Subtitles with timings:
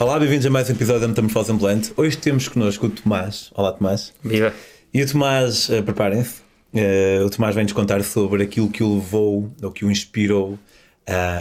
[0.00, 1.92] Olá, bem-vindos a mais um episódio da Metamorfose Ambulante.
[1.96, 3.50] Hoje temos connosco o Tomás.
[3.52, 4.14] Olá, Tomás.
[4.22, 4.54] Viva!
[4.94, 6.40] E o Tomás, uh, preparem-se,
[6.72, 10.60] uh, o Tomás vem-nos contar sobre aquilo que o levou, ou que o inspirou, uh,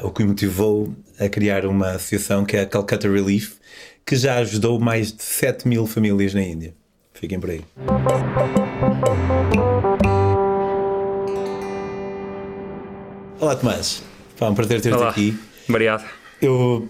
[0.02, 3.58] ou que o motivou a criar uma associação que é a Calcutta Relief,
[4.04, 6.74] que já ajudou mais de 7 mil famílias na Índia.
[7.14, 7.62] Fiquem por aí.
[13.40, 14.02] Olá, Tomás.
[14.40, 15.38] Pá, um prazer ter-te aqui.
[15.70, 16.04] Obrigado.
[16.42, 16.90] Eu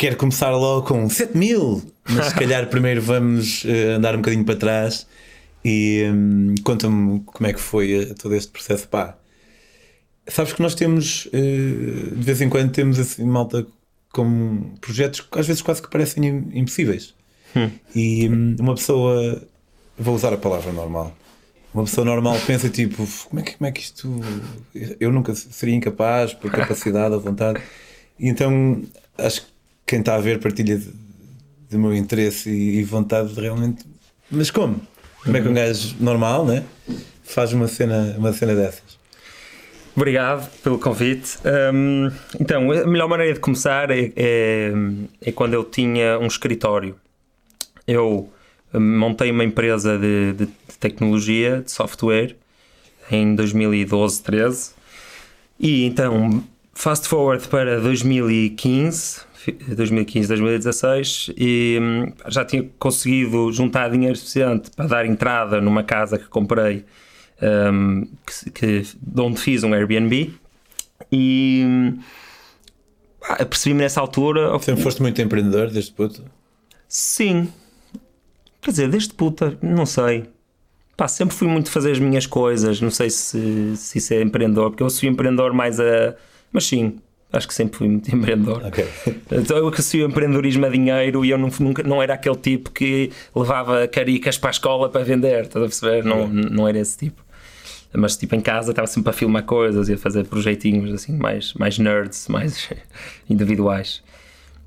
[0.00, 4.44] quero começar logo com 7 mil, mas se calhar primeiro vamos eh, andar um bocadinho
[4.46, 5.06] para trás
[5.62, 8.88] e hum, conta-me como é que foi eh, todo este processo.
[8.88, 9.18] Pá,
[10.26, 13.66] sabes que nós temos, eh, de vez em quando, temos assim, malta
[14.10, 17.14] com projetos que às vezes quase que parecem im- impossíveis.
[17.94, 19.42] E hum, uma pessoa,
[19.98, 21.14] vou usar a palavra normal.
[21.74, 24.08] Uma pessoa normal pensa tipo, como é que, como é que isto.
[24.98, 27.60] Eu nunca seria incapaz por capacidade ou vontade.
[28.18, 28.82] E então
[29.18, 29.59] acho que
[29.90, 30.92] quem está a ver partilha de-
[31.76, 33.84] meu interesse e, e vontade de realmente.
[34.30, 34.80] Mas como?
[35.24, 36.64] Como é que um gajo normal, né?
[37.24, 38.98] Faz uma cena, uma cena dessas?
[39.96, 41.38] Obrigado pelo convite.
[41.74, 42.08] Hum,
[42.40, 44.72] então, a melhor maneira de começar é, é,
[45.20, 46.94] é quando eu tinha um escritório.
[47.86, 48.32] Eu
[48.72, 52.36] hum, montei uma empresa de, de- de tecnologia, de software,
[53.10, 54.70] em 2012, 13.
[55.58, 56.42] E então,
[56.72, 59.29] fast forward para 2015, fi-
[59.74, 66.18] 2015, 2016, e hum, já tinha conseguido juntar dinheiro suficiente para dar entrada numa casa
[66.18, 66.84] que comprei,
[67.72, 70.32] hum, que, que- de onde fiz um Airbnb.
[71.10, 71.98] E hum,
[73.20, 74.58] pá, percebi-me nessa altura.
[74.60, 76.24] Sempre foste muito empreendedor desde puto?
[76.88, 77.48] Sim.
[78.60, 80.24] Quer dizer, desde puta, não sei.
[80.96, 82.80] Pá, sempre fui muito fazer as minhas coisas.
[82.80, 86.14] Não sei se, se isso é empreendedor, porque eu sou empreendedor mais a.
[86.52, 86.98] Mas sim,
[87.32, 88.62] acho que sempre fui muito empreendedor.
[88.64, 88.86] Ok.
[89.32, 93.10] Então eu associo empreendedorismo a dinheiro e eu não, nunca, não era aquele tipo que
[93.34, 96.04] levava caricas para a escola para vender, estás a perceber?
[96.04, 97.22] Não, não era esse tipo.
[97.92, 101.54] Mas tipo em casa estava sempre a filmar coisas e a fazer projetinhos assim mais,
[101.54, 102.68] mais nerds, mais
[103.28, 104.02] individuais.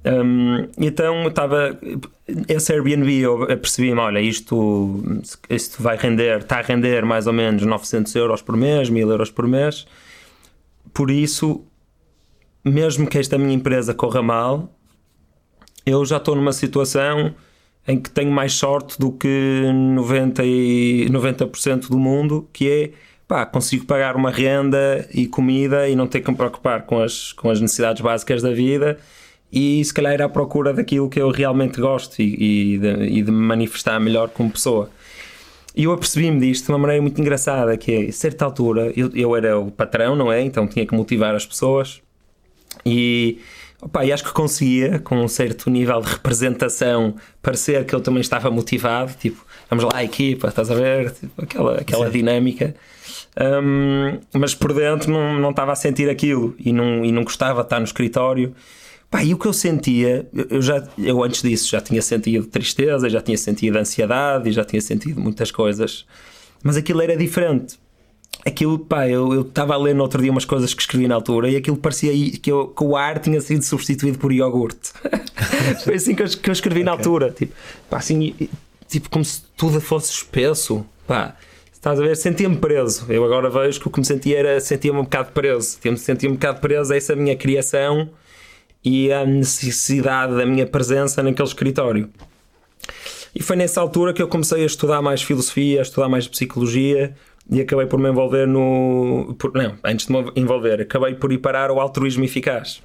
[0.05, 1.79] Hum, então eu estava.
[2.49, 5.01] Esse Airbnb eu percebi-me: olha, isto,
[5.49, 9.31] isto vai render, está a render mais ou menos 900 euros por mês, 1000 euros
[9.31, 9.87] por mês.
[10.93, 11.65] Por isso,
[12.63, 14.73] mesmo que esta minha empresa corra mal,
[15.85, 17.33] eu já estou numa situação
[17.87, 21.45] em que tenho mais sorte do que 90%, e 90
[21.89, 22.91] do mundo, que é
[23.27, 27.33] pá, consigo pagar uma renda e comida e não ter que me preocupar com as,
[27.33, 28.97] com as necessidades básicas da vida
[29.51, 33.21] e se calhar ir à procura daquilo que eu realmente gosto e, e, de, e
[33.21, 34.89] de me manifestar melhor como pessoa.
[35.75, 39.11] E eu apercebi-me disto de uma maneira muito engraçada, que é, a certa altura, eu,
[39.13, 40.41] eu era o patrão, não é?
[40.41, 42.01] Então tinha que motivar as pessoas
[42.85, 43.39] e,
[43.81, 48.21] opa, e acho que conseguia, com um certo nível de representação, parecer que eu também
[48.21, 51.11] estava motivado, tipo, vamos lá, equipa, estás a ver?
[51.11, 52.75] Tipo, aquela aquela dinâmica.
[53.39, 57.61] Hum, mas por dentro não, não estava a sentir aquilo e não, e não gostava
[57.61, 58.53] de estar no escritório.
[59.09, 62.45] Pá, e o que eu sentia, eu- eu já eu antes disso já tinha sentido
[62.47, 66.05] tristeza, já tinha sentido ansiedade e já tinha sentido muitas coisas,
[66.63, 67.77] mas aquilo era diferente.
[68.45, 71.49] Aquilo, pá, eu estava a ler no outro dia umas coisas que escrevi na altura
[71.49, 74.91] e aquilo parecia que, eu- que o ar tinha sido substituído por iogurte.
[75.85, 77.31] Foi assim que eu, que eu escrevi na altura.
[77.31, 77.53] Tipo,
[77.89, 78.35] pá, assim,
[78.89, 80.85] tipo, como se tudo fosse espesso.
[81.07, 81.37] Pá,
[81.71, 82.17] estás a ver?
[82.17, 83.05] Sentia-me preso.
[83.07, 85.61] Eu agora vejo que o que me sentia era sentia-me um bocado preso.
[85.69, 88.09] Sentia-me sentia um bocado preso a essa minha criação
[88.83, 92.09] e a necessidade da minha presença naquele escritório.
[93.33, 97.15] E foi nessa altura que eu comecei a estudar mais filosofia, a estudar mais psicologia
[97.49, 99.35] e acabei por me envolver no.
[99.37, 102.81] por- não, antes de me envolver, acabei por ir parar ao altruísmo eficaz.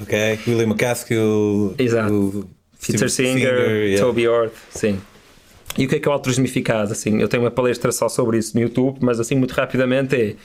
[0.00, 0.38] Ok.
[0.46, 1.74] William McCaskill.
[1.78, 2.12] Exato.
[2.14, 2.44] o
[2.84, 4.04] Peter Singer, yeah.
[4.04, 4.98] Toby Orth, sim.
[5.78, 6.90] E o que é que é o altruísmo eficaz?
[6.90, 10.36] Assim, eu tenho uma palestra só sobre isso no YouTube, mas assim, muito rapidamente é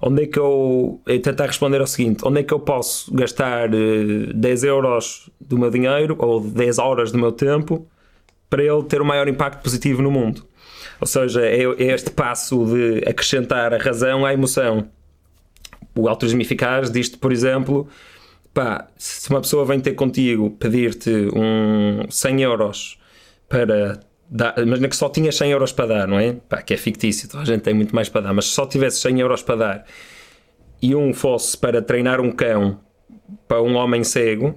[0.00, 1.00] onde é que eu.
[1.06, 5.58] É tentar responder ao seguinte: onde é que eu posso gastar eh, 10 euros do
[5.58, 7.86] meu dinheiro ou 10 horas do meu tempo
[8.50, 10.44] para ele ter o maior impacto positivo no mundo?
[11.00, 14.88] Ou seja, é, é este passo de acrescentar a razão à emoção.
[15.94, 17.88] O altruísmo eficaz diz-te, por exemplo,
[18.52, 22.98] pá, se uma pessoa vem ter contigo pedir-te um 100 euros
[23.48, 26.34] para dar, imagina que só tinhas 100 euros para dar, não é?
[26.48, 29.00] Pá, que é fictício, a gente tem muito mais para dar, mas se só tivesse
[29.00, 29.84] 100 euros para dar
[30.80, 32.80] e um fosse para treinar um cão
[33.48, 34.54] para um homem cego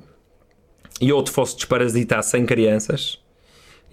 [1.00, 3.19] e outro fosse desparasitar 100 crianças,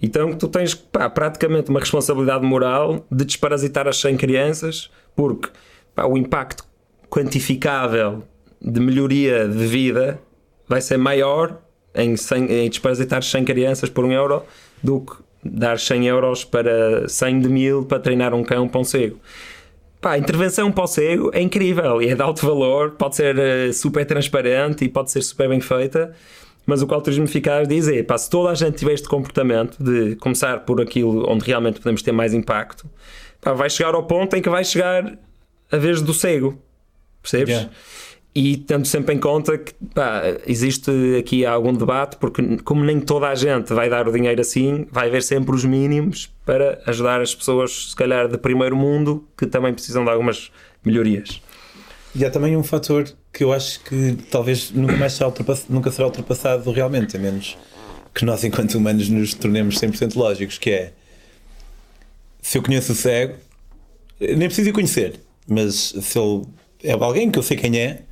[0.01, 5.49] então tu tens pá, praticamente uma responsabilidade moral de desparasitar as 100 crianças, porque
[5.93, 6.65] pá, o impacto
[7.09, 8.23] quantificável
[8.61, 10.19] de melhoria de vida
[10.67, 11.61] vai ser maior
[11.93, 14.43] em, 100, em desparasitar 100 crianças por um euro
[14.83, 15.13] do que
[15.43, 19.19] dar 100 euros para 100 de mil para treinar um cão para um cego.
[20.01, 23.35] Pá, a intervenção para o cego é incrível e é de alto valor, pode ser
[23.37, 26.13] uh, super transparente e pode ser super bem feita,
[26.65, 29.07] mas o que o altruísmo eficaz diz é, pá, se toda a gente tiver este
[29.07, 32.89] comportamento de começar por aquilo onde realmente podemos ter mais impacto,
[33.41, 35.17] pá, vai chegar ao ponto em que vai chegar
[35.71, 36.59] a vez do cego,
[37.21, 37.55] percebes?
[37.55, 37.71] Yeah
[38.35, 43.29] e tendo sempre em conta que pá, existe aqui algum debate, porque como nem toda
[43.29, 47.33] a gente vai dar o dinheiro assim, vai haver sempre os mínimos para ajudar as
[47.33, 50.51] pessoas, se calhar, de primeiro mundo, que também precisam de algumas
[50.83, 51.41] melhorias.
[52.13, 55.91] E há também um fator que eu acho que talvez nunca mais será ultrapassado, nunca
[55.91, 57.57] será ultrapassado realmente, a menos
[58.13, 60.93] que nós, enquanto humanos, nos tornemos 100% lógicos, que é
[62.41, 63.35] se eu conheço o cego,
[64.21, 66.45] nem preciso conhecer, mas se ele
[66.81, 68.03] é alguém que eu sei quem é,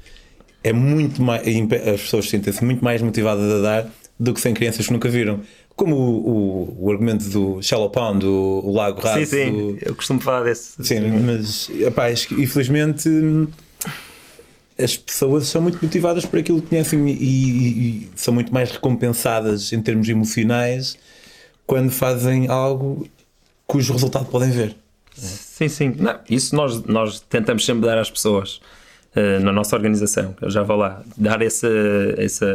[0.62, 1.42] é muito mais.
[1.88, 5.40] As pessoas sentem-se muito mais motivadas a dar do que sem crianças que nunca viram.
[5.74, 9.26] Como o, o, o argumento do Shallow Pond, o, o Lago Raso.
[9.26, 9.78] Sim, sim, do...
[9.82, 10.84] eu costumo falar desse.
[10.84, 13.10] Sim, mas epá, infelizmente
[14.84, 17.68] as pessoas são muito motivadas por aquilo que conhecem e, e,
[18.06, 20.98] e, são muito mais recompensadas em termos emocionais
[21.66, 23.08] quando fazem algo
[23.66, 24.76] cujo resultado podem ver.
[25.16, 25.96] Sim, sim.
[25.98, 28.60] Não, isso nós, nós tentamos sempre dar às pessoas.
[29.16, 30.36] Eh, na nossa organização.
[30.42, 31.68] Eu já vou lá dar esse,
[32.18, 32.46] esse,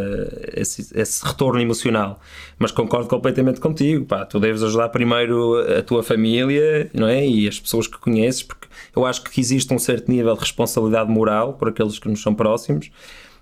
[0.55, 2.20] esse, esse, retorno emocional.
[2.58, 4.05] Mas concordo completamente contigo.
[4.05, 7.25] Pá, tu deves ajudar primeiro a tua família não é?
[7.25, 8.66] e as pessoas que conheces, porque
[8.96, 12.34] eu acho que existe um certo nível de responsabilidade moral por aqueles que nos são
[12.34, 12.90] próximos.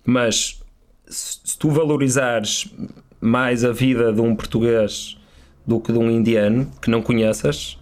[0.05, 0.63] Mas
[1.09, 2.71] se tu valorizares
[3.19, 5.17] mais a vida de um português
[5.67, 7.79] do que de um indiano que não conheças,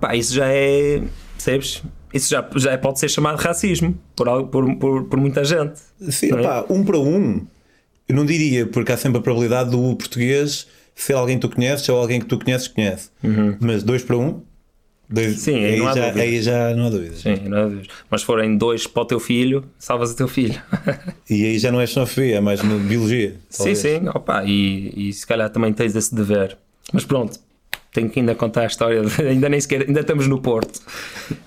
[0.00, 1.04] pá, isso já é,
[1.34, 1.84] percebes?
[2.12, 5.80] Isso já, já pode ser chamado racismo por, por, por, por muita gente.
[6.10, 6.42] Sim, é?
[6.42, 7.46] pá, um para um,
[8.08, 11.88] eu não diria, porque há sempre a probabilidade do português ser alguém que tu conheces
[11.88, 13.10] ou alguém que tu conheces conhece.
[13.22, 13.56] Uhum.
[13.60, 14.40] Mas dois para um,
[15.08, 17.16] dois, Sim, aí, não já, aí já não há dúvida.
[17.16, 17.88] Sim, não há dúvida.
[18.10, 20.60] Mas se forem dois para o teu filho, salvas o teu filho.
[21.28, 23.36] e aí já não é xenofobia, é mais biologia.
[23.54, 23.78] Talvez.
[23.78, 26.56] Sim, sim, opa, e, e se calhar também tens esse dever.
[26.92, 27.38] Mas pronto,
[27.96, 30.80] tenho que ainda contar a história, ainda nem sequer, ainda estamos no Porto.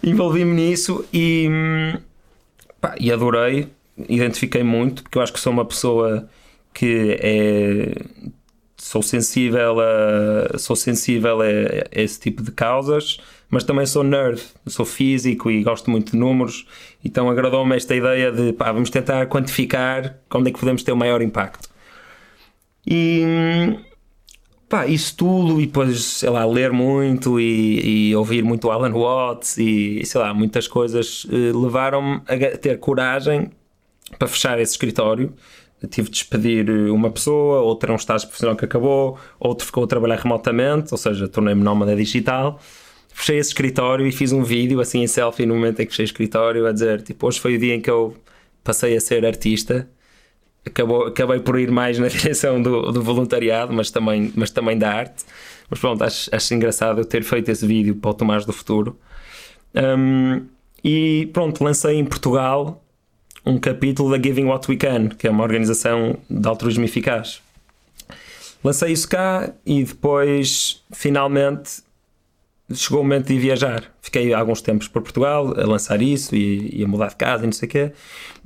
[0.03, 1.47] Envolvi-me nisso e,
[2.81, 3.67] pá, e adorei,
[4.09, 6.27] identifiquei muito, porque eu acho que sou uma pessoa
[6.73, 7.95] que é.
[8.81, 13.19] Sou sensível a, sou sensível a, a esse tipo de causas,
[13.49, 16.65] mas também sou nerd, sou físico e gosto muito de números,
[17.03, 20.95] então agradou-me esta ideia de pá, vamos tentar quantificar onde é que podemos ter o
[20.95, 21.67] maior impacto.
[22.87, 23.21] E,
[24.69, 29.57] pá, isso tudo e depois, sei lá, ler muito e, e ouvir muito Alan Watts
[29.57, 33.49] e, sei lá, muitas coisas eh, levaram-me a ter coragem
[34.17, 35.33] para fechar esse escritório.
[35.81, 39.83] Eu tive de despedir eh, uma pessoa, outra um estágio profissional que acabou, outro ficou
[39.85, 42.59] a trabalhar remotamente, ou seja, tornei-me nómada digital.
[43.11, 46.05] Fechei esse escritório e fiz um vídeo assim em selfie no momento em que fechei
[46.05, 48.15] o escritório a dizer, tipo, hoje foi o dia em que eu
[48.63, 49.89] passei a ser artista
[50.65, 54.91] acabou, acabei por ir mais na direção do, do, voluntariado, mas também, mas também da
[54.91, 55.23] arte.
[55.69, 58.97] Mas pronto, acho, acho engraçado eu ter feito esse vídeo para o Tomás do Futuro.
[59.75, 60.45] Um,
[60.83, 62.83] e pronto, lancei em Portugal
[63.45, 67.41] um capítulo da Giving What We Can, que é uma organização de altruísmo eficaz.
[68.63, 71.81] Lancei isso cá e depois, finalmente,
[72.73, 73.83] chegou o momento de viajar.
[74.01, 77.45] Fiquei alguns tempos por Portugal a lançar isso e, e a mudar de casa e
[77.47, 77.91] não sei o quê.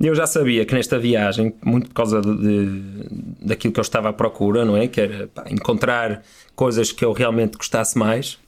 [0.00, 3.06] E eu já sabia que nesta viagem, muito por causa de, de,
[3.46, 4.88] daquilo que eu estava à procura, não é?
[4.88, 6.22] Que era pá, encontrar
[6.54, 8.38] coisas que eu realmente gostasse mais.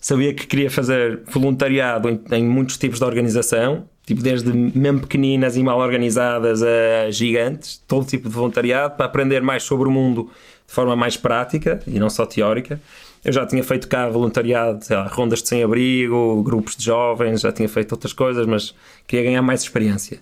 [0.00, 5.56] Sabia que queria fazer voluntariado em, em muitos tipos de organização, tipo desde mesmo pequeninas
[5.56, 10.30] e mal organizadas a gigantes, todo tipo de voluntariado, para aprender mais sobre o mundo
[10.66, 12.80] de forma mais prática e não só teórica.
[13.24, 17.68] Eu já tinha feito cá voluntariado, lá, rondas de sem-abrigo, grupos de jovens, já tinha
[17.68, 18.74] feito outras coisas, mas
[19.06, 20.20] queria ganhar mais experiência.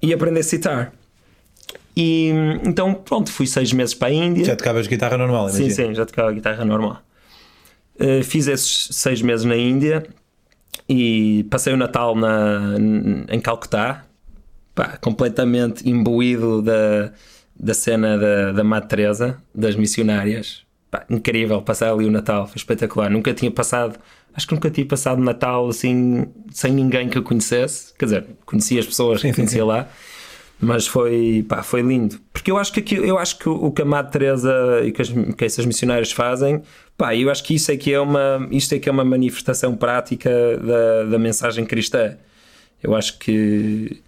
[0.00, 0.92] E aprender a citar.
[1.96, 2.30] E
[2.64, 4.44] então, pronto, fui seis meses para a Índia.
[4.44, 5.70] Já tocavas guitarra normal, imagina.
[5.70, 7.02] Sim, sim, já tocava guitarra normal.
[7.96, 10.06] Uh, fiz esses seis meses na Índia
[10.88, 12.76] e passei o Natal na,
[13.28, 14.04] em Calcutá,
[14.72, 17.12] pá, completamente imbuído da,
[17.58, 23.10] da cena da, da Teresa, das missionárias pá, incrível passar ali o Natal, foi espetacular.
[23.10, 23.98] Nunca tinha passado,
[24.34, 27.94] acho que nunca tinha passado Natal assim, sem ninguém que eu conhecesse.
[27.98, 29.88] Quer dizer, conhecia as pessoas que conhecia lá,
[30.60, 32.20] mas foi, pá, foi lindo.
[32.32, 35.02] Porque eu acho que, aqui, eu acho que o que a Madre Teresa e que,
[35.02, 36.62] as, que essas missionárias fazem,
[36.96, 39.76] pá, eu acho que isso é que é uma, isto é que é uma manifestação
[39.76, 42.16] prática da, da mensagem cristã.
[42.82, 44.02] Eu acho que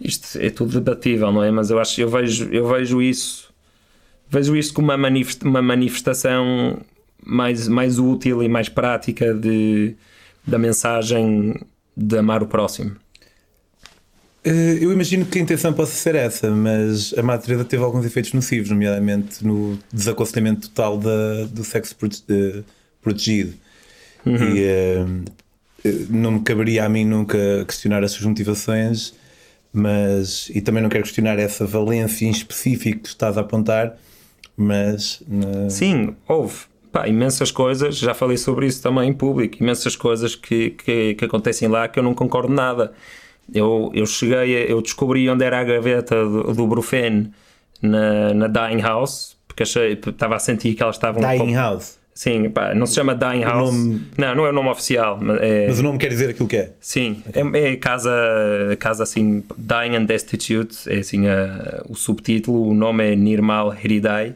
[0.00, 1.50] isto é tudo debatível, não é?
[1.50, 3.53] Mas eu acho eu vejo, eu vejo isso
[4.34, 6.78] vejo isto como uma, manifest, uma manifestação
[7.24, 9.94] mais, mais útil e mais prática de,
[10.46, 11.54] da mensagem
[11.96, 12.96] de amar o próximo.
[14.44, 18.04] Eh, eu imagino que a intenção possa ser essa, mas a Madre Teresa teve alguns
[18.04, 21.96] efeitos nocivos, nomeadamente no desaconselhamento total da, do sexo
[22.28, 22.62] eh,
[23.00, 23.54] protegido.
[24.26, 24.56] Uhum.
[24.56, 24.66] E
[25.86, 29.14] uh, não me caberia a mim nunca questionar as suas motivações,
[29.72, 33.98] mas e também não quero questionar essa valência em específico que estás a apontar,
[34.56, 35.68] mas na...
[35.68, 36.54] sim, houve
[36.94, 41.24] pá, imensas coisas, já falei sobre isso também em público, imensas coisas que, que, que
[41.24, 42.92] acontecem lá que eu não concordo nada.
[43.52, 47.30] Eu, eu cheguei, eu descobri onde era a gaveta do, do Brufen
[47.82, 51.20] na, na Dying House, porque achei, estava a sentir que elas estavam.
[51.20, 51.98] Dying House?
[52.14, 53.74] Sim, pá, não se chama Dying House.
[53.74, 54.02] Nome...
[54.16, 55.18] Não, não é o nome oficial.
[55.20, 55.66] Mas, é...
[55.66, 56.70] mas, o nome quer dizer aquilo que é.
[56.80, 57.42] Sim, okay.
[57.42, 58.12] é, é, casa,
[58.78, 64.34] casa assim, Dying and Destitute, é assim a, o subtítulo, o nome é Nirmal Heridai,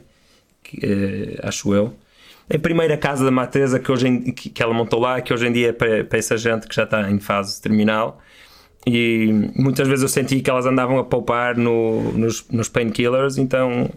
[0.68, 1.94] que, é, acho eu.
[2.52, 5.46] A primeira casa da Matesa que, hoje em, que, que ela montou lá, que hoje
[5.46, 8.20] em dia é para, para essa gente que já está em fase terminal.
[8.86, 13.90] E muitas vezes eu senti que elas andavam a poupar no, nos, nos painkillers, então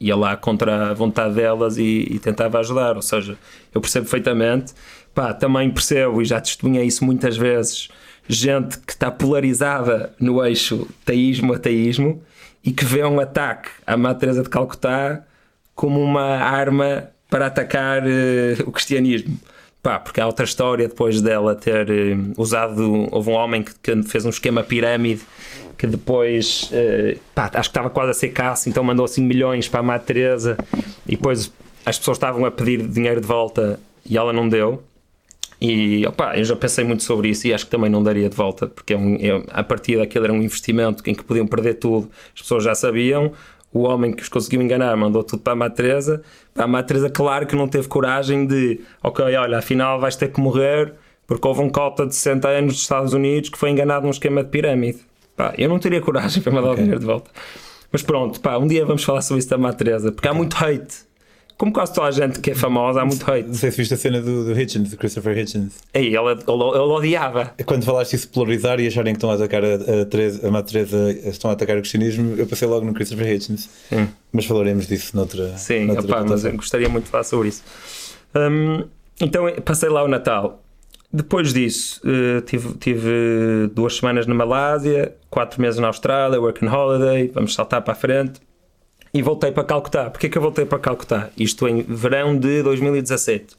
[0.00, 2.96] ia lá contra a vontade delas e, e, tentava ajudar.
[2.96, 3.36] Ou seja,
[3.74, 4.72] eu percebo perfeitamente,
[5.14, 7.88] pá, também percebo e já testemunhei isso muitas vezes.
[8.26, 12.22] Gente que está polarizada no eixo teísmo-ateísmo
[12.64, 15.24] e que vê um ataque à Madre Teresa de Calcutá
[15.74, 19.38] como uma arma para atacar uh, o cristianismo.
[19.82, 23.08] Pá, porque há outra história depois dela ter uh, usado.
[23.10, 25.22] Houve um homem que, que, fez um esquema pirâmide
[25.76, 29.68] que depois uh, pá, acho que estava quase a ser caça, então mandou assim milhões
[29.68, 30.56] para a Madre Teresa
[31.06, 31.52] e depois
[31.84, 34.82] as pessoas estavam a pedir dinheiro de volta e ela não deu.
[35.60, 38.36] E opa, eu já pensei muito sobre isso e acho que também não daria de
[38.36, 41.74] volta, porque é um, é, a partir daquilo era um investimento em que podiam perder
[41.74, 43.32] tudo, as pessoas já sabiam.
[43.72, 46.22] O homem que os conseguiu enganar mandou tudo para a Madre Teresa.
[46.54, 50.40] A Madre Teresa, claro que não teve coragem de, ok, olha, afinal vais ter que
[50.40, 50.94] morrer
[51.26, 54.44] porque houve um cota de 60 anos dos Estados Unidos que foi enganado num esquema
[54.44, 54.98] de pirâmide.
[55.34, 56.80] Pá, eu não teria coragem para mandar okay.
[56.80, 57.30] o dinheiro de volta.
[57.90, 60.56] Mas pronto, pá, um dia vamos falar sobre isso da Madre Teresa, porque há muito
[60.56, 61.11] hate.
[61.62, 63.46] Como quase toda a gente que é famosa, há muito hate.
[63.46, 65.74] Não sei se viste a cena do, do Hitchens, do Christopher Hitchens.
[65.94, 67.54] Aí, ele, ele, ele odiava.
[67.64, 70.72] Quando falaste isso polarizar e acharem que estão a atacar a, a, Teresa, a Madre
[70.72, 73.70] Teresa, estão a atacar o cristianismo, eu passei logo no Christopher Hitchens.
[73.88, 74.08] Sim.
[74.32, 75.56] Mas falaremos disso noutra.
[75.56, 77.62] Sim, noutra opa, mas eu gostaria muito de falar sobre isso.
[78.34, 78.82] Um,
[79.20, 80.64] então passei lá o Natal.
[81.12, 87.30] Depois disso, uh, tive, tive duas semanas na Malásia, quatro meses na Austrália, working holiday,
[87.32, 88.40] vamos saltar para a frente.
[89.14, 90.08] E voltei para Calcutá.
[90.08, 91.28] Porquê que eu voltei para Calcutá?
[91.36, 93.56] Isto em verão de 2017.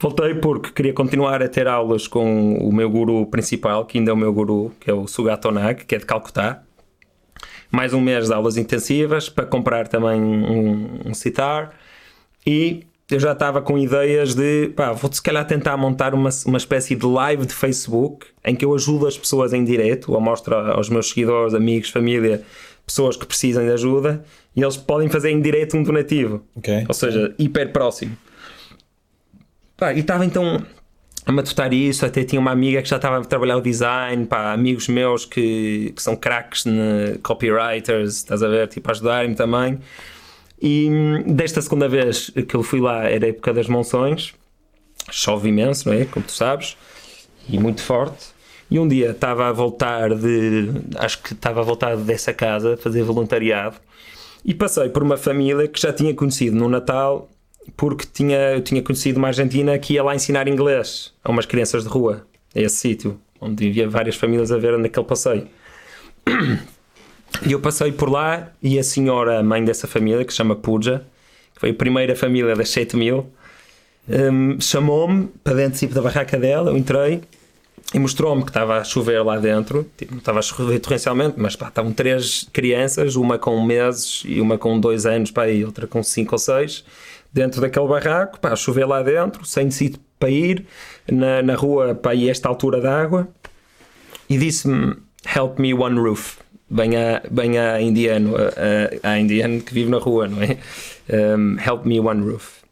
[0.00, 4.14] Voltei porque queria continuar a ter aulas com o meu guru principal, que ainda é
[4.14, 6.62] o meu guru, que é o Sugato Nag, que é de Calcutá.
[7.70, 11.72] Mais um mês de aulas intensivas para comprar também um, um citar.
[12.44, 16.58] E eu já estava com ideias de, pá, vou se calhar tentar montar uma, uma
[16.58, 20.56] espécie de live de Facebook em que eu ajudo as pessoas em direto, ou mostro
[20.56, 22.42] aos meus seguidores, amigos, família,
[22.84, 24.24] pessoas que precisam de ajuda
[24.56, 26.44] e eles podem fazer em direto um donativo.
[26.56, 26.84] Okay.
[26.86, 28.16] Ou seja, hiper próximo.
[29.76, 30.64] Pá, e estava então
[31.26, 34.52] a matutar isso, até tinha uma amiga que já estava a trabalhar o design, pá,
[34.52, 36.64] amigos meus que, que são craques,
[37.22, 39.78] copywriters, estás a ver, tipo, ajudarem-me também.
[40.60, 40.88] E
[41.26, 44.34] desta segunda vez que eu fui lá era a época das monções,
[45.10, 46.04] chove imenso, não é?
[46.04, 46.76] Como tu sabes,
[47.48, 48.34] e muito forte.
[48.70, 50.70] E um dia estava a voltar de.
[50.96, 53.76] Acho que estava a voltar dessa casa, fazer voluntariado,
[54.44, 57.30] e passei por uma família que já tinha conhecido no Natal,
[57.76, 61.84] porque tinha, eu tinha conhecido uma argentina que ia lá ensinar inglês a umas crianças
[61.84, 65.48] de rua, a esse sítio, onde havia várias famílias a ver naquele passeio.
[67.46, 71.04] E eu passei por lá e a senhora, mãe dessa família, que se chama Puja,
[71.52, 73.26] que foi a primeira família das 7 mil,
[74.08, 77.22] um, chamou-me para dentro tipo, da barraca dela, eu entrei
[77.92, 81.54] e mostrou-me que estava a chover lá dentro, tipo, não estava a chover torrencialmente, mas
[81.54, 85.86] pá, estavam três crianças, uma com meses e uma com dois anos, pá, e outra
[85.86, 86.84] com cinco ou seis,
[87.32, 90.66] dentro daquele barraco, pá, a chover lá dentro, sem sítio para ir,
[91.10, 93.28] na, na rua, pá, e esta altura d'água,
[94.28, 94.96] e disse-me,
[95.36, 96.38] help me one roof
[96.68, 100.58] bem a, bem a indiano, a, a indiano que vive na rua, não é?
[101.36, 102.62] Um, help me one roof.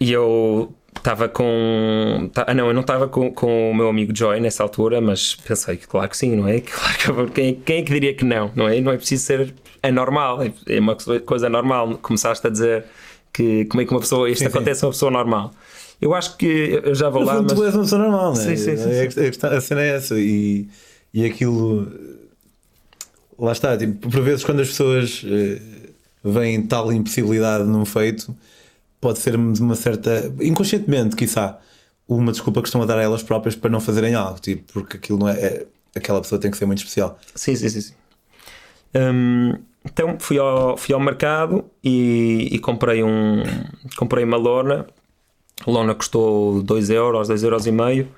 [0.00, 2.30] E eu estava com.
[2.34, 5.76] Ah, não, eu não estava com, com o meu amigo Joy nessa altura, mas pensei
[5.76, 6.60] que, claro que sim, não é?
[7.04, 8.80] Claro que, quem, quem é que diria que não, não é?
[8.80, 11.98] Não é preciso ser anormal, é uma coisa normal.
[11.98, 12.84] Começaste a dizer
[13.32, 14.30] que como é que uma pessoa.
[14.30, 14.86] Isto sim, acontece sim.
[14.86, 15.52] a uma pessoa normal.
[16.00, 17.36] Eu acho que eu já vou no lá.
[17.36, 17.58] Fundo, mas...
[17.58, 18.44] Tu és uma pessoa normal, não é?
[18.44, 19.46] Sim, sim, sim, sim.
[19.46, 20.18] A, a, a cena é essa.
[20.18, 20.68] E,
[21.14, 21.88] e aquilo
[23.38, 25.60] lá está, tipo, por vezes quando as pessoas uh,
[26.24, 28.34] vem tal impossibilidade num feito,
[29.02, 30.32] pode ser de uma certa.
[30.40, 31.58] inconscientemente, quiçá,
[32.08, 34.96] uma desculpa que estão a dar a elas próprias para não fazerem algo, tipo, porque
[34.96, 35.38] aquilo não é.
[35.38, 37.18] é aquela pessoa tem que ser muito especial.
[37.34, 37.80] Sim, sim, sim.
[37.80, 37.94] sim.
[38.94, 39.54] Hum,
[39.84, 43.42] então fui ao, fui ao mercado e, e, comprei um
[43.96, 44.86] comprei uma lona.
[45.66, 48.08] A lona custou 2 euros, 2 euros e meio.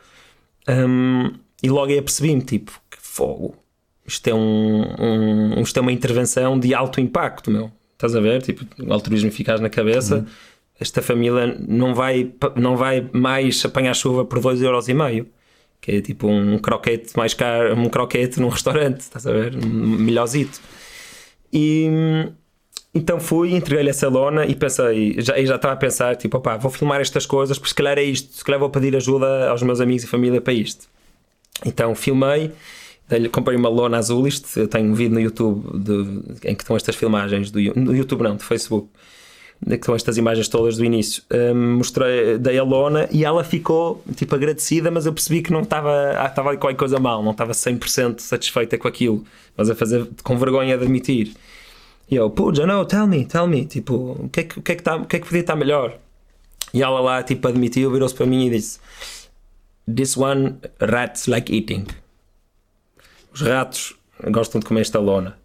[0.68, 3.56] Um, e logo aí apercebi-me, tipo, que fogo.
[4.06, 7.72] Isto é, um, um, isto é uma intervenção de alto impacto, meu.
[7.94, 8.42] Estás a ver?
[8.42, 10.16] Tipo, o altruísmo eficaz na cabeça.
[10.16, 10.26] Uhum.
[10.78, 15.28] Esta família não vai, não vai mais apanhar chuva por 2 euros e meio
[15.84, 19.54] que é tipo um croquete mais caro, um croquete num restaurante, estás a ver?
[19.54, 20.58] Um melhorzito.
[21.52, 21.86] E
[22.94, 26.70] então fui, entreguei-lhe essa lona e pensei, já, já estava a pensar, tipo, opá, vou
[26.70, 29.78] filmar estas coisas, porque se calhar é isto, se calhar vou pedir ajuda aos meus
[29.78, 30.88] amigos e família para isto.
[31.66, 32.50] Então filmei,
[33.30, 36.76] comprei uma lona azul, isto, eu tenho um vídeo no YouTube de, em que estão
[36.76, 38.88] estas filmagens, do, no YouTube não, do Facebook,
[39.66, 41.22] que estão estas imagens todas do início.
[41.32, 45.62] Um, mostrei, dei a lona e ela ficou tipo agradecida, mas eu percebi que não
[45.62, 49.24] estava, ah, estava ali qualquer coisa mal, não estava 100% satisfeita com aquilo,
[49.56, 51.34] mas a fazer com vergonha de admitir.
[52.10, 53.94] E eu, puja, não, tell me, tell me, tipo,
[54.24, 55.56] o que é que, o que, é que, tá, o que, é que podia estar
[55.56, 55.98] melhor?
[56.72, 58.78] E ela lá, tipo, admitiu, virou-se para mim e disse:
[59.92, 61.86] This one, rats like eating.
[63.32, 63.94] Os ratos
[64.30, 65.36] gostam de comer esta lona.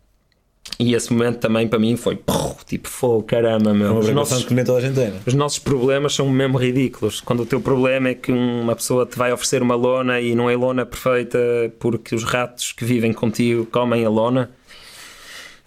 [0.78, 2.20] E esse momento também para mim foi
[2.66, 3.92] tipo, fogo, caramba, meu.
[3.92, 5.20] Uma os nossos, que toda a gente tem, né?
[5.26, 7.20] os nossos problemas são mesmo ridículos.
[7.22, 10.50] Quando o teu problema é que uma pessoa te vai oferecer uma lona e não
[10.50, 11.38] é lona perfeita
[11.80, 14.50] porque os ratos que vivem contigo comem a lona.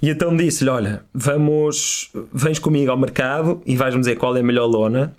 [0.00, 4.42] E então disse-lhe: Olha, vamos, vens comigo ao mercado e vais-me dizer qual é a
[4.42, 5.14] melhor lona,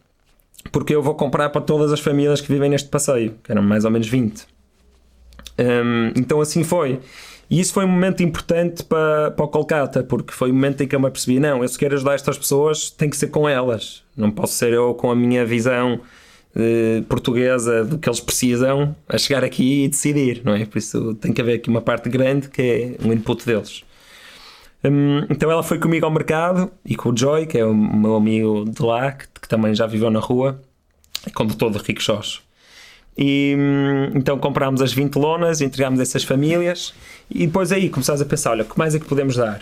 [0.71, 3.85] porque eu vou comprar para todas as famílias que vivem neste passeio, que eram mais
[3.85, 4.45] ou menos 20.
[5.59, 6.99] Um, então assim foi.
[7.49, 10.87] E isso foi um momento importante para, para o Kolkata, porque foi o momento em
[10.87, 13.47] que eu me apercebi: não, eu se quero ajudar estas pessoas, tem que ser com
[13.47, 14.03] elas.
[14.15, 15.99] Não posso ser eu com a minha visão
[16.55, 20.65] eh, portuguesa do que eles precisam a chegar aqui e decidir, não é?
[20.65, 22.61] Por isso tem que haver aqui uma parte grande que
[23.01, 23.83] é um input deles.
[24.83, 28.15] Hum, então ela foi comigo ao mercado e com o Joy, que é o meu
[28.15, 30.61] amigo de lá, que, que também já viveu na rua,
[31.33, 32.43] condutor de rickshaws.
[33.17, 36.93] E hum, então comprámos as 20 lonas, entregámos essas famílias
[37.29, 39.61] e depois aí começámos a pensar: olha, o que mais é que podemos dar?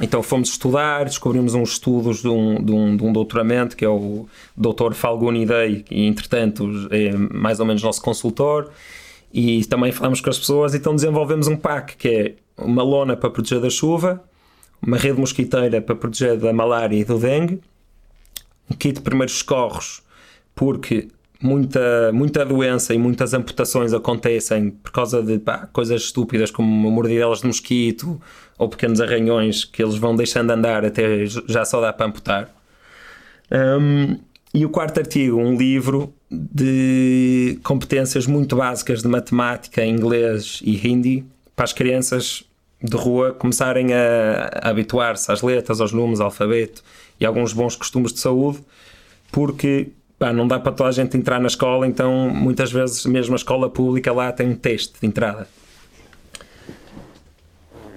[0.00, 3.88] Então fomos estudar, descobrimos uns estudos de um, de um, de um doutoramento que é
[3.88, 4.92] o Dr.
[4.92, 8.70] Falguni Day, que entretanto é mais ou menos nosso consultor,
[9.32, 13.30] e também falamos com as pessoas, então desenvolvemos um pack que é uma lona para
[13.30, 14.22] proteger da chuva,
[14.82, 17.60] uma rede mosquiteira para proteger da malária e do dengue,
[18.68, 20.02] um kit de primeiros socorros,
[20.56, 21.08] porque
[21.44, 27.40] muita, muita doença e muitas amputações acontecem por causa de pá, coisas estúpidas como mordidelas
[27.40, 28.18] de mosquito
[28.56, 32.48] ou pequenos arranhões que eles vão deixando andar até já só dá para amputar.
[33.52, 34.18] Um,
[34.54, 41.26] e o quarto artigo, um livro de competências muito básicas de matemática, inglês e hindi
[41.54, 42.42] para as crianças
[42.82, 46.82] de rua começarem a, a habituar-se às letras, aos números, ao alfabeto
[47.20, 48.60] e alguns bons costumes de saúde,
[49.30, 53.34] porque pá, não dá para toda a gente entrar na escola, então muitas vezes mesmo
[53.34, 55.48] a escola pública lá tem um teste de entrada.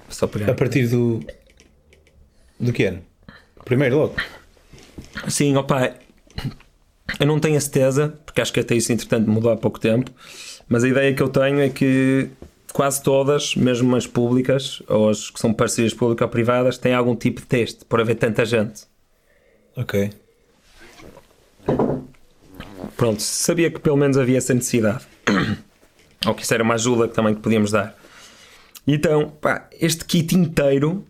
[0.09, 0.25] Só.
[0.25, 1.19] A partir do.
[2.59, 3.01] do que ano?
[3.65, 4.15] Primeiro logo?
[5.27, 5.93] Sim, opa,
[7.19, 10.11] eu não tenho a certeza, porque acho que até isso entretanto mudou há pouco tempo,
[10.67, 12.29] mas a ideia que eu tenho é que
[12.73, 17.15] quase todas, mesmo as públicas, ou as que são parcerias públicas ou privadas, têm algum
[17.15, 18.83] tipo de teste, por haver tanta gente.
[19.75, 20.11] Ok.
[22.95, 25.05] Pronto, sabia que pelo menos havia essa necessidade.
[26.25, 27.95] Ou que isso era uma ajuda que também podíamos dar.
[28.87, 31.05] Então, pá, este kit inteiro,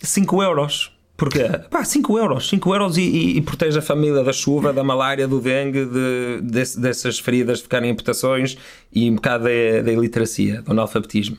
[0.00, 0.92] 5 euros.
[1.16, 2.48] Porque, pá, 5 euros.
[2.48, 6.40] 5 euros e, e, e, protege a família da chuva, da malária, do dengue, de,
[6.42, 8.58] de, dessas feridas de ficarem amputações
[8.92, 11.38] e um bocado da iliteracia, do analfabetismo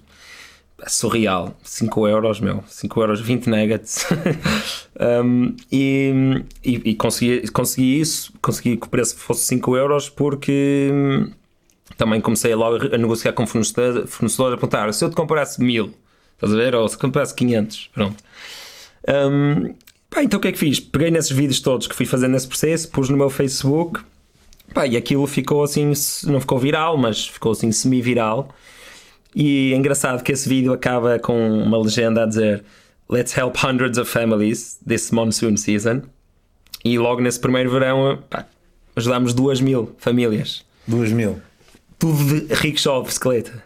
[0.88, 1.55] surreal.
[1.63, 2.63] 5 euros, meu.
[2.67, 4.05] 5 euros, 20 nuggets.
[5.23, 8.33] um, e, e, e, consegui, consegui isso.
[8.41, 11.31] Consegui que o preço fosse 5 euros porque hum,
[11.97, 15.93] também comecei logo a negociar com fornecedores, fornecedores a perguntar se eu te comprasse 1000,
[16.33, 16.75] estás a ver?
[16.75, 18.23] Ou se comprasse 500, pronto.
[19.07, 19.75] Um,
[20.09, 20.79] pá, então o que é que fiz?
[20.79, 24.01] Peguei nesses vídeos todos que fui fazendo esse processo, pus no meu Facebook.
[24.73, 25.93] Pá, e aquilo ficou assim,
[26.25, 28.49] não ficou viral, mas ficou assim semi-viral.
[29.36, 32.63] E é engraçado que esse vídeo acaba com uma legenda a dizer
[33.10, 36.04] Let's help hundreds of families this monsoon season.
[36.84, 38.45] E logo nesse primeiro verão pá,
[38.95, 40.63] ajudámos duas mil famílias.
[40.88, 41.41] Duas mil?
[42.00, 43.63] Tudo de rickshaw de bicicleta.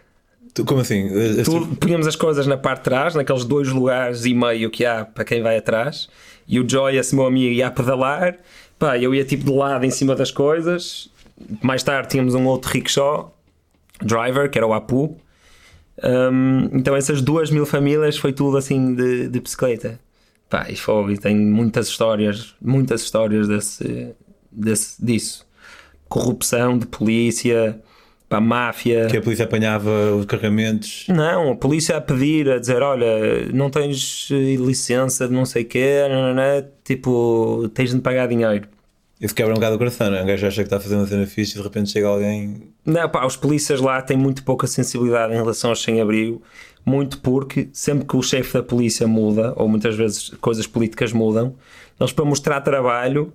[0.66, 1.06] Como assim?
[1.06, 4.84] Eh, Tu punhamos as coisas na parte de trás, naqueles dois lugares e meio que
[4.84, 6.08] há para quem vai atrás,
[6.46, 8.36] e o Joy, esse meu amigo, ia a pedalar.
[8.78, 11.08] Pá, eu ia tipo de lado em cima das coisas.
[11.62, 13.34] Mais tarde tínhamos um outro rickshaw
[14.02, 15.16] driver, que era o Apu.
[16.02, 19.98] Hum, então essas duas mil famílias foi tudo assim de, de bicicleta.
[20.48, 24.14] Pá, e foi, tem muitas histórias, muitas histórias desse,
[24.50, 25.46] desse, disso.
[26.08, 27.80] Corrupção de polícia,
[28.28, 29.06] pá, máfia.
[29.06, 31.04] Que a polícia apanhava os carregamentos.
[31.08, 35.62] Não, a polícia a pedir, a dizer: olha, não tens eh, licença de não sei
[35.62, 38.66] o quê, nananã, tipo, tens de pagar dinheiro.
[39.20, 40.22] Isso quebra um bocado o coração, não é?
[40.22, 42.72] Um gajo acha que está a fazer uma cena fixe e de repente chega alguém.
[42.86, 46.42] Não, pá, os polícias lá têm muito pouca sensibilidade em relação aos sem-abrigo,
[46.86, 51.54] muito porque sempre que o chefe da polícia muda, ou muitas vezes coisas políticas mudam,
[52.00, 53.30] eles para mostrar trabalho,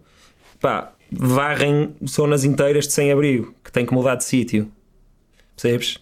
[0.60, 4.72] pá, varrem zonas inteiras de sem-abrigo, que têm que mudar de sítio.
[5.56, 6.00] Percebes?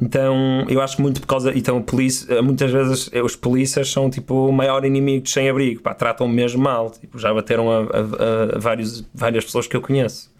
[0.00, 1.52] Então, eu acho que muito por causa.
[1.56, 6.28] Então, polícia, muitas vezes os polícias são tipo o maior inimigo de sem-abrigo, pá, tratam
[6.28, 6.90] mesmo mal.
[6.90, 10.30] Tipo, já bateram a, a- a vários, várias pessoas que eu conheço.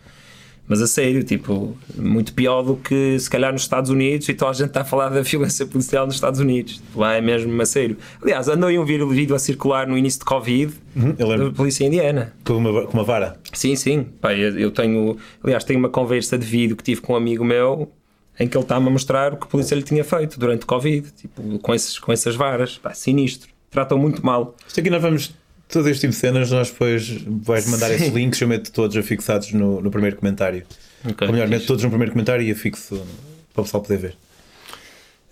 [0.71, 4.51] Mas a sério, tipo, muito pior do que se calhar nos Estados Unidos e toda
[4.51, 6.75] a gente está a falar da violência policial nos Estados Unidos.
[6.75, 7.97] Tipo, Lá é mesmo a sério.
[8.23, 10.75] Aliás, andou aí um vídeo vídeo a circular no início de Covid
[11.19, 12.35] Eu da polícia indiana.
[12.45, 13.41] com uma, com uma vara.
[13.55, 14.05] Sim, sim.
[14.21, 15.17] Pá, eu, eu tenho.
[15.43, 17.91] Aliás, tenho uma conversa de vídeo que tive com um amigo meu
[18.39, 20.67] em que ele está-me a mostrar o que a polícia lhe tinha feito durante o
[20.67, 22.79] Covid, tipo, com, esses, com essas varas.
[22.79, 23.51] Pá, sinistro.
[23.71, 24.57] Tratam muito mal.
[24.67, 25.35] Isto aqui nós vamos.
[25.69, 27.95] Todo este tipo de cenas, nós depois vais mandar Sim.
[27.95, 30.65] esses links, eu meto todos afixados no, no primeiro comentário.
[31.05, 31.27] Ok.
[31.27, 33.05] Ou melhor, meto todos no primeiro comentário e afixo
[33.53, 34.17] para o pessoal poder ver.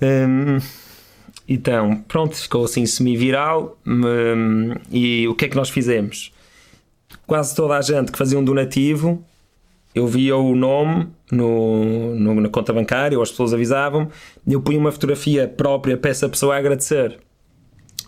[0.03, 0.59] Hum,
[1.49, 3.79] então, pronto, ficou assim semi-viral.
[3.87, 6.35] hum, e o que é que nós fizemos?
[7.27, 9.25] Quase toda a gente que fazia um donativo,
[9.97, 14.09] eu via o nome no, no- na conta bancária, ou as pessoas avisavam,
[14.47, 17.19] e eu punha uma fotografia própria para essa pessoa agradecer.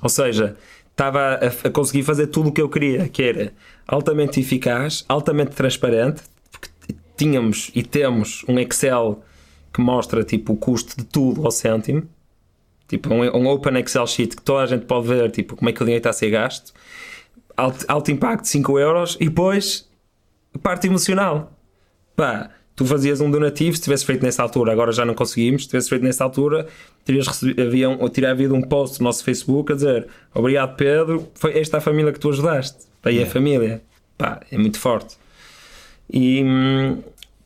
[0.03, 0.55] Ou seja,
[0.90, 3.53] estava a, a conseguir fazer tudo o que eu queria, que era
[3.87, 6.22] altamente eficaz, altamente transparente,
[6.53, 6.68] porque
[7.16, 9.22] tínhamos e temos um Excel
[9.72, 12.03] que mostra tipo o custo de tudo ao cêntimo,
[12.87, 15.72] tipo um, um Open Excel sheet que toda a gente pode ver tipo como é
[15.72, 16.72] que o dinheiro está a ser gasto,
[17.57, 19.88] alto, alto impacto 5 euros e depois
[20.62, 21.53] parte emocional.
[22.18, 25.68] Pá, tu fazias um donativo se tivesse feito nessa altura, agora já não conseguimos, se
[25.68, 26.66] tivesse feito nessa altura,
[27.04, 30.74] terias recebido, havia um, ou teria havido um post no nosso Facebook a dizer obrigado
[30.74, 32.88] Pedro, foi esta a família que tu ajudaste.
[33.00, 33.81] Pá, e a família,
[34.16, 35.16] pá, é muito forte.
[36.12, 36.42] E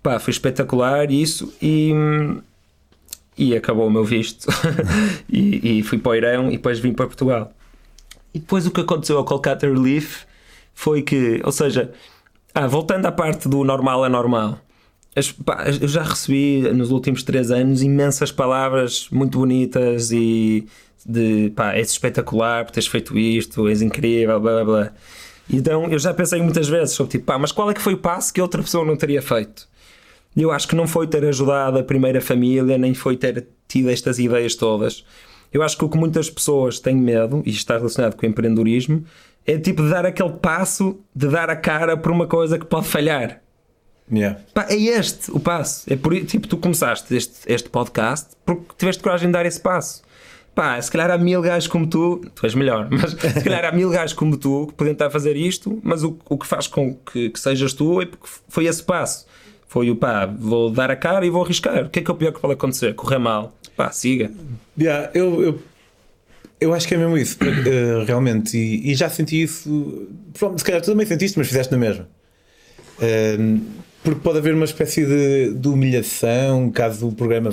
[0.02, 1.92] pá, foi espetacular isso e,
[3.37, 4.48] e acabou o meu visto
[5.28, 7.52] e, e fui para o Irão e depois vim para Portugal.
[8.32, 10.22] E depois o que aconteceu ao Kolkata Relief
[10.74, 11.92] foi que, ou seja,
[12.54, 14.58] ah, voltando à parte do normal é normal.
[15.14, 20.66] As- pá, eu já recebi nos últimos três anos imensas palavras muito bonitas e
[21.04, 24.92] de pá, és espetacular por teres feito isto, és incrível, blá blá blá.
[25.50, 27.98] Então eu já pensei muitas vezes sobre tipo, pá, mas qual é que foi o
[27.98, 29.68] passo que outra pessoa não teria feito?
[30.34, 34.18] Eu acho que não foi ter ajudado a primeira família, nem foi ter tido estas
[34.18, 35.04] ideias todas.
[35.52, 39.04] Eu acho que o que muitas pessoas têm medo, e está relacionado com o empreendedorismo,
[39.46, 42.87] é tipo de dar aquele passo de dar a cara por uma coisa que pode
[42.87, 43.40] falhar.
[44.12, 44.40] Yeah.
[44.52, 45.90] Pá, é este o passo.
[45.92, 50.02] É por tipo, tu começaste este, este podcast porque tiveste coragem de dar esse passo.
[50.55, 53.72] Pá, se calhar há mil gajos como tu, tu és melhor, mas se calhar há
[53.72, 56.66] mil gajos como tu que podem estar a fazer isto, mas o, o que faz
[56.66, 59.26] com que, que sejas tu é porque foi esse passo.
[59.66, 61.87] Foi o pá, vou dar a cara e vou arriscar.
[61.87, 62.94] O que é que é o pior que pode acontecer?
[62.94, 63.55] Correr mal.
[63.74, 64.31] Pá, siga.
[64.78, 65.62] Yeah, eu, eu,
[66.62, 68.57] eu acho que é mesmo isso, eh, realmente.
[68.57, 70.09] E, e já senti isso.
[70.57, 72.09] Se calhar tu também sentiste, mas fizeste na mesma.
[73.01, 73.37] Eh,
[74.03, 77.51] porque pode haver uma espécie de, de humilhação caso o programa.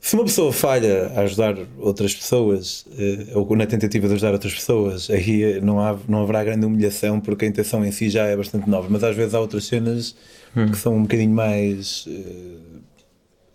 [0.00, 4.54] Se uma pessoa falha a ajudar outras pessoas, eh, ou na tentativa de ajudar outras
[4.54, 8.36] pessoas, aí não, há, não haverá grande humilhação porque a intenção em si já é
[8.36, 8.88] bastante nova.
[8.90, 10.14] Mas às vezes há outras cenas
[10.54, 12.06] que são um bocadinho mais.
[12.08, 12.76] eh,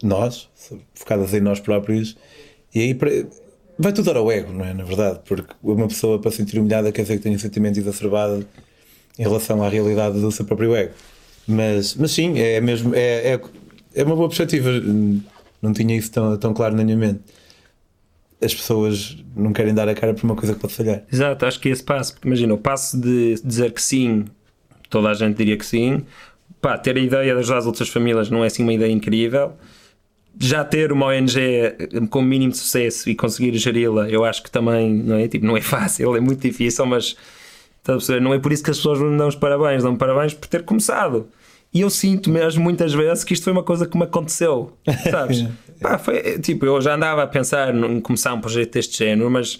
[0.04, 0.50] nós,
[0.93, 2.17] focadas em nós próprios,
[2.74, 2.97] e aí
[3.81, 4.73] vai tudo ao ego, não é?
[4.73, 7.77] Na verdade, porque uma pessoa para se sentir humilhada quer dizer que tem um sentimento
[7.79, 8.45] exacerbado
[9.17, 10.93] em relação à realidade do seu próprio ego.
[11.47, 13.41] Mas, mas sim, é mesmo, é, é,
[13.95, 14.69] é uma boa perspectiva.
[15.61, 17.19] Não tinha isso tão, tão claro na minha mente.
[18.41, 21.03] As pessoas não querem dar a cara por uma coisa que pode falhar.
[21.11, 22.13] Exato, acho que é esse passo.
[22.13, 24.25] Porque imagina, o passo de dizer que sim,
[24.89, 26.03] toda a gente diria que sim.
[26.59, 29.53] Pá, ter a ideia de ajudar as outras famílias não é assim uma ideia incrível.
[30.39, 31.39] Já ter uma ONG
[32.09, 35.57] com mínimo de sucesso e conseguir geri-la, eu acho que também não é, tipo, não
[35.57, 37.15] é fácil, é muito difícil, mas
[37.83, 38.21] perceber?
[38.21, 40.63] não é por isso que as pessoas não dão os parabéns, dão parabéns por ter
[40.63, 41.27] começado.
[41.73, 44.73] E eu sinto mesmo muitas vezes que isto foi uma coisa que me aconteceu,
[45.09, 45.47] sabes?
[45.81, 49.57] Pá, foi, tipo, eu já andava a pensar em começar um projeto deste género, mas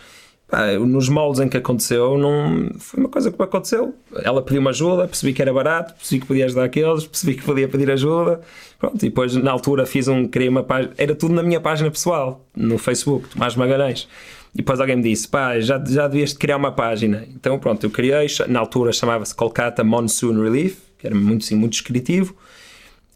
[0.86, 3.96] nos moldes em que aconteceu, não, foi uma coisa que me aconteceu.
[4.24, 7.68] Ela pediu-me ajuda, percebi que era barato, percebi que podia ajudar aqueles, percebi que podia
[7.70, 8.42] pedir ajuda.
[8.78, 11.90] Pronto, e depois na altura fiz um, criei uma página, era tudo na minha página
[11.90, 14.08] pessoal, no Facebook, Tomás Magalhães.
[14.54, 17.26] E depois alguém me disse: pá, já, já devias criar uma página.
[17.34, 21.74] Então pronto, eu criei, na altura chamava-se Kolkata Monsoon Relief, que era muito, assim, muito
[21.74, 22.36] descritivo.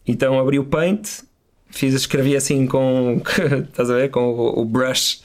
[0.06, 1.22] Então abri o Paint,
[1.68, 3.20] fiz, escrevi assim com,
[3.68, 5.20] estás a ver, com o, o brush.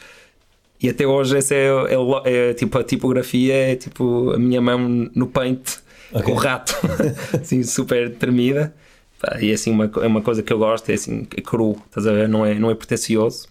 [0.81, 5.09] E até hoje essa é, é, é, tipo a tipografia, é tipo a minha mão
[5.13, 5.77] no Paint
[6.11, 6.23] okay.
[6.23, 6.75] com o rato,
[7.39, 8.73] assim super tremida.
[9.39, 12.07] E é assim uma, é uma coisa que eu gosto, é assim, é cru, estás
[12.07, 13.47] a ver, não é, não é pretencioso.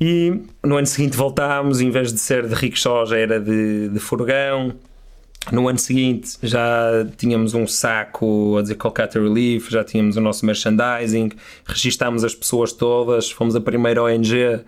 [0.00, 3.98] E no ano seguinte voltámos, em vez de ser de rickshaw, já era de, de
[3.98, 4.72] furgão.
[5.50, 10.46] No ano seguinte já tínhamos um saco a dizer Kolkata Relief, já tínhamos o nosso
[10.46, 11.30] merchandising,
[11.64, 14.60] registámos as pessoas todas, fomos a primeira ONG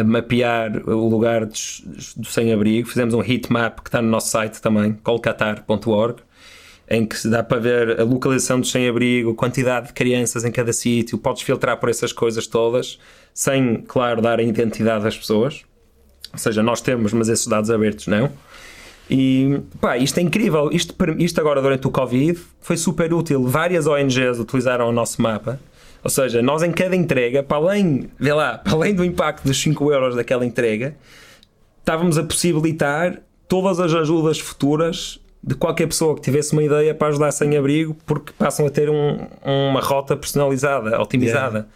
[0.00, 4.60] a mapear o lugar do sem-abrigo, fizemos um heat map que está no nosso site
[4.60, 6.20] também, kolkatar.org,
[6.88, 11.18] em que dá para ver a localização do sem-abrigo, quantidade de crianças em cada sítio,
[11.18, 12.98] podes filtrar por essas coisas todas
[13.36, 15.62] sem, claro, dar a identidade das pessoas.
[16.32, 18.30] Ou seja, nós temos, mas esses dados abertos não.
[19.10, 20.70] E pá, isto é incrível.
[20.72, 23.46] Isto, isto agora durante o Covid foi super útil.
[23.46, 25.60] Várias ONGs utilizaram o nosso mapa.
[26.06, 29.60] Ou seja, nós em cada entrega, para além, vê lá, para além do impacto dos
[29.60, 30.94] 5 euros daquela entrega,
[31.80, 37.08] estávamos a possibilitar todas as ajudas futuras de qualquer pessoa que tivesse uma ideia para
[37.08, 41.66] ajudar sem abrigo, porque passam a ter um, uma rota personalizada, otimizada.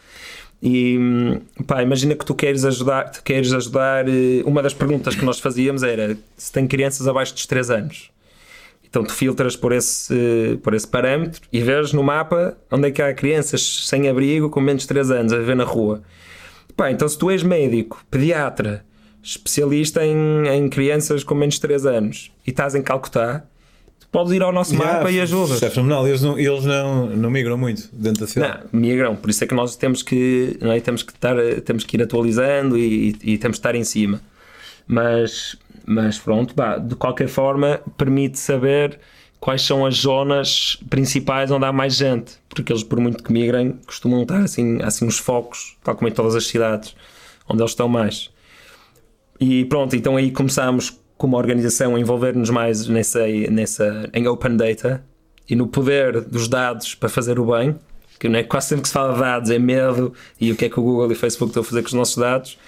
[0.62, 1.40] Yeah.
[1.59, 4.09] E pá, imagina que tu queres ajudar, tu queres ajudar.
[4.09, 8.12] Eh, uma das perguntas que nós fazíamos era se tem crianças abaixo dos 3 anos.
[8.90, 13.00] Então tu filtras por esse, por esse parâmetro e vês no mapa onde é que
[13.00, 16.03] há crianças sem abrigo com menos de 3 anos a viver na rua.
[16.76, 18.85] Pá, então se tu és médico, pediatra,
[19.22, 23.44] especialista em, em crianças com menos de 3 anos e estás em Calcutá,
[24.11, 25.57] podes ir ao nosso yeah, mapa e ajudas.
[25.57, 26.07] Isso é fenomenal.
[26.07, 28.64] Eles, não, eles não, não migram muito dentro da cidade.
[28.72, 29.14] Não, migram.
[29.14, 30.81] Por isso é que nós temos que, não é?
[30.81, 34.20] temos que, estar, temos que ir atualizando e, e, e temos que estar em cima.
[34.87, 38.99] Mas, mas pronto, bah, de qualquer forma, permite saber
[39.40, 42.35] quais são as zonas principais onde há mais gente.
[42.49, 46.12] Porque eles, por muito que migrem, costumam estar assim, assim uns focos, tal como em
[46.12, 46.95] todas as cidades,
[47.49, 48.31] onde eles estão mais.
[49.40, 55.05] E pronto, então aí começámos como organização envolver-nos mais nessa, nessa, em open data
[55.49, 57.77] e no poder dos dados para fazer o bem,
[58.19, 60.66] que não é quase sempre que se fala de dados é medo e o que
[60.66, 62.59] é que o Google e o Facebook estão a fazer com os nossos dados.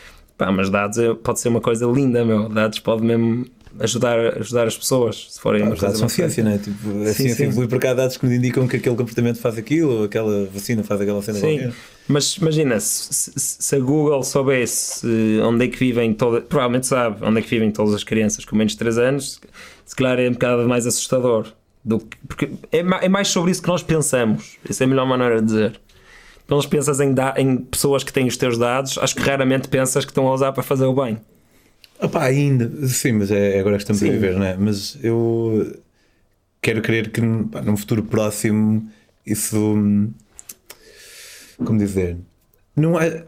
[0.43, 2.49] Pá, mas dados é, pode ser uma coisa linda, meu.
[2.49, 3.47] Dados pode mesmo
[3.79, 5.63] ajudar, ajudar as pessoas, se forem.
[5.73, 6.59] Os dados são ciência, não é?
[6.59, 9.99] Tipo, a sim, ciência evolui por dados que nos indicam que aquele comportamento faz aquilo,
[9.99, 11.39] ou aquela vacina faz aquela cena.
[11.39, 11.73] Sim, qualquer.
[12.09, 15.07] mas imagina, se, se, a Google soubesse
[15.45, 18.57] onde é que vivem todas, provavelmente sabe onde é que vivem todas as crianças com
[18.57, 19.41] menos de 3 anos,
[19.85, 21.47] se calhar é um bocado mais assustador.
[21.85, 24.57] Do que, porque é, é mais sobre isso que nós pensamos.
[24.69, 25.81] Essa é a melhor maneira de dizer.
[26.47, 30.11] Quando pensas em, em pessoas que têm os teus dados, acho que raramente pensas que
[30.11, 31.19] estão a usar para fazer o bem.
[32.01, 34.09] Opa, ainda, sim, mas é, é agora que estamos sim.
[34.09, 34.57] a viver, não é?
[34.57, 35.81] Mas eu
[36.61, 38.89] quero crer que pá, num futuro próximo
[39.25, 39.79] isso.
[41.65, 42.17] Como dizer?
[42.77, 43.25] Não é.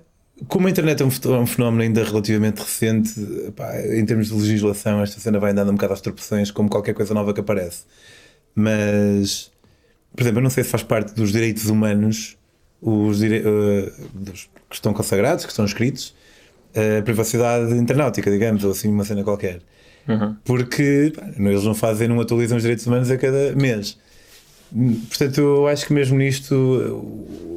[0.49, 1.09] Como a internet é um
[1.43, 3.15] é fenómeno ainda relativamente recente,
[3.55, 6.93] pá, em termos de legislação, esta cena vai andando um bocado às tropeções, como qualquer
[6.93, 7.85] coisa nova que aparece.
[8.53, 9.53] Mas,
[10.15, 12.37] por exemplo, eu não sei se faz parte dos direitos humanos,
[12.81, 13.43] os dire...
[14.13, 16.15] dos, que estão consagrados, que estão escritos,
[16.75, 19.61] a privacidade internautica, digamos, ou assim, uma cena qualquer.
[20.09, 20.37] Uhum.
[20.45, 23.99] Porque pá, eles não fazem, não atualizam os direitos humanos a cada mês.
[25.09, 26.55] Portanto, eu acho que mesmo nisto,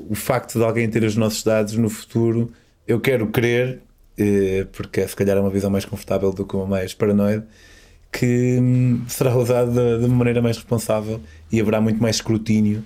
[0.07, 2.51] o facto de alguém ter os nossos dados no futuro,
[2.87, 3.81] eu quero crer,
[4.17, 7.43] eh, porque é se calhar uma visão mais confortável do que uma mais paranoide,
[8.11, 11.19] que hum, será usado de, uma maneira mais responsável
[11.51, 12.83] e haverá muito mais escrutínio.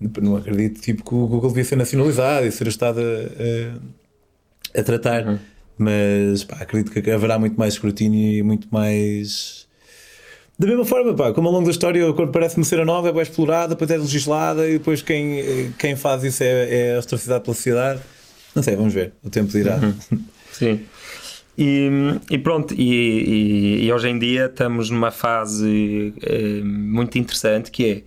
[0.00, 4.80] Não acredito tipo, que o Google devia ser nacionalizado e ser o Estado a, a,
[4.80, 5.26] a tratar.
[5.26, 5.38] Uhum
[5.78, 9.66] mas pá, acredito que haverá muito mais escrutínio e muito mais.
[10.58, 13.12] Da mesma forma, pá, como ao longo da história, quando parece-me ser a nova, é
[13.12, 17.54] bem explorada, depois é legislada e depois quem, quem faz isso é, é ostracidade pela
[17.54, 18.00] sociedade.
[18.54, 19.76] Não sei, vamos ver, o tempo dirá.
[19.76, 20.24] Uhum.
[20.50, 20.80] Sim.
[21.58, 21.90] E,
[22.30, 27.84] e pronto, e, e, e, hoje em dia estamos numa fase é, muito interessante que
[27.84, 28.02] é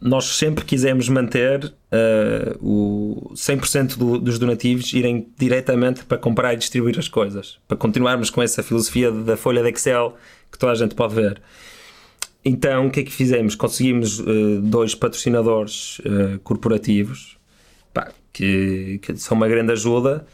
[0.00, 6.56] nós sempre quisemos manter uh, o 100% do, dos donativos irem diretamente para comprar e
[6.56, 10.16] distribuir as coisas, para continuarmos com essa filosofia da folha de Excel
[10.50, 11.40] que toda a gente pode ver.
[12.44, 13.54] então o que é que fizemos?
[13.54, 17.36] Conseguimos uh, dois patrocinadores uh, corporativos
[17.92, 20.24] pá, que, que são uma grande ajuda,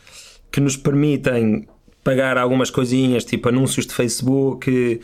[0.52, 1.66] que nos permitem
[2.04, 5.00] pagar algumas coisinhas, tipo anúncios de Facebook,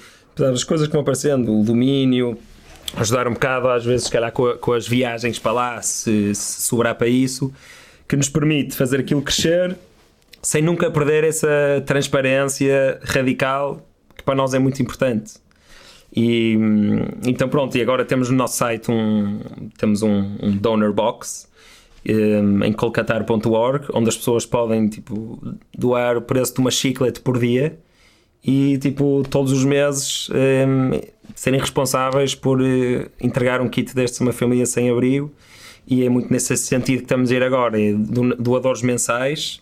[0.52, 2.38] as coisas que vão aparecendo, o domínio,
[2.96, 6.62] ajudar um bocado, às vezes, se calhar, com, com as viagens para lá, se, se
[6.62, 7.52] sobrar para isso,
[8.08, 9.76] que nos permite fazer aquilo crescer
[10.42, 15.34] sem nunca perder essa transparência radical que para nós é muito importante.
[16.14, 16.54] E
[17.24, 19.40] então pronto, e agora temos no nosso site um
[19.78, 21.48] temos um, um donor box
[22.06, 25.40] um, em colcatar.org onde as pessoas podem tipo
[25.74, 27.78] doar o preço de uma chiclete por dia
[28.44, 31.00] e tipo todos os meses um,
[31.34, 35.32] serem responsáveis por uh, entregar um kit destes a uma família sem abrigo
[35.86, 37.92] e é muito nesse sentido que estamos a ir agora, é
[38.38, 39.60] doadores mensais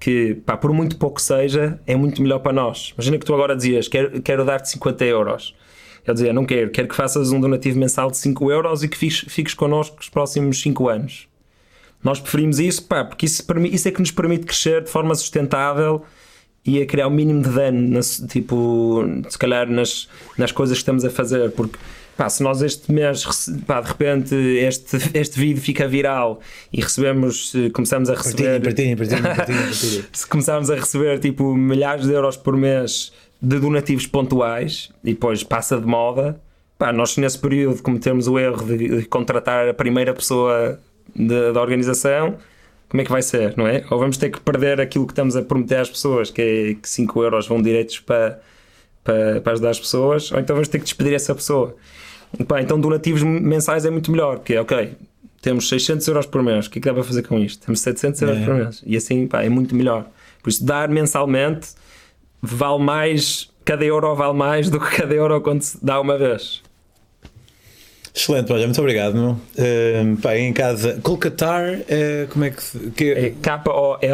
[0.00, 2.92] que, pá, por muito pouco seja, é muito melhor para nós.
[2.94, 5.54] Imagina que tu agora dizias, quero, quero dar-te 50 euros.
[6.06, 8.96] Eu dizia, não quero, quero que faças um donativo mensal de 5 euros e que
[8.96, 11.28] fiques, fiques connosco os próximos 5 anos.
[12.02, 16.04] Nós preferimos isso, pá, porque isso, isso é que nos permite crescer de forma sustentável
[16.64, 21.04] e a criar o mínimo de dano, tipo, se calhar nas, nas coisas que estamos
[21.04, 21.78] a fazer, porque
[22.18, 23.24] pá, se nós este mês,
[23.66, 26.40] pá, de repente este, este vídeo fica viral
[26.72, 28.60] e recebemos, começamos a receber.
[28.60, 30.04] Partilhem, partilhem, partilhem, partilhem.
[30.12, 35.44] se começarmos a receber tipo milhares de euros por mês de donativos pontuais e depois
[35.44, 36.40] passa de moda,
[36.76, 40.78] pá, nós nesse período cometemos o erro de, de contratar a primeira pessoa
[41.14, 42.36] de, da organização.
[42.88, 43.84] Como é que vai ser, não é?
[43.90, 46.88] Ou vamos ter que perder aquilo que estamos a prometer às pessoas, que é que
[46.88, 48.40] 5 euros vão direitos para,
[49.04, 51.76] para, para ajudar as pessoas, ou então vamos ter que despedir essa pessoa.
[52.46, 54.92] Pá, então donativos mensais é muito melhor, porque é ok,
[55.40, 57.64] temos 600 euros por mês, o que é que dá para fazer com isto?
[57.64, 58.44] Temos 700 euros é.
[58.44, 60.06] por mês, e assim pá, é muito melhor.
[60.42, 61.68] Por isso, dar mensalmente
[62.40, 66.62] vale mais, cada euro vale mais do que cada euro quando se dá uma vez.
[68.18, 69.14] Excelente, olha, muito obrigado.
[69.14, 72.90] Uh, pá, em casa, Colcatar, uh, como é que.
[72.90, 73.12] que...
[73.12, 74.08] É K-O-L-K-A-T-A-R.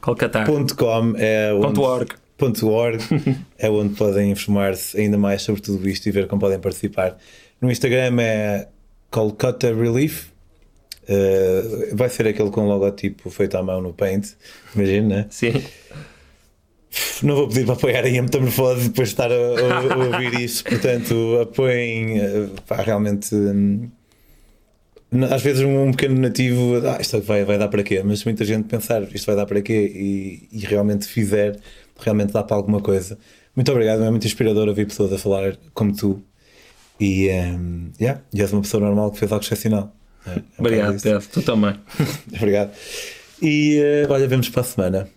[0.00, 1.80] Colcatar.com é onde.
[1.80, 2.14] .org.
[2.62, 3.02] .org
[3.58, 7.18] é onde podem informar-se ainda mais sobre tudo isto e ver como podem participar.
[7.60, 8.68] No Instagram é
[9.10, 10.26] Kolkata Relief.
[11.08, 14.28] Uh, vai ser aquele com logotipo feito à mão no Paint,
[14.76, 15.26] imagina, né?
[15.28, 15.60] Sim.
[17.22, 20.64] Não vou pedir para apoiar a metamorfose depois de estar a, a, a ouvir isso,
[20.64, 23.34] portanto, apoiem eh, pá, realmente.
[23.34, 23.90] Hum,
[25.30, 28.02] às vezes um, pequeno nativo, ah, isto vai, vai dar para quê?
[28.04, 31.58] Mas muita gente pensar isto vai dar para quê e, e realmente fizer
[31.98, 33.18] realmente dá para alguma coisa.
[33.56, 36.22] Muito obrigado, é muito inspirador ouvir pessoas a falar como tu.
[37.00, 39.92] E, um, yeah, e és uma pessoa normal que fez algo excepcional.
[40.26, 41.26] É, é obrigado, Pedro.
[41.32, 41.74] Tu também.
[42.36, 42.70] obrigado.
[43.40, 45.08] E uh, olha, vemos para a semana.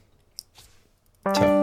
[1.34, 1.61] Tchau.